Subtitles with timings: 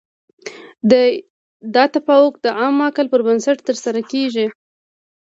[1.73, 4.45] دا توافق د عام عقل پر بنسټ ترسره کیږي.